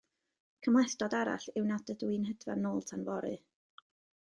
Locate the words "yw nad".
1.61-1.93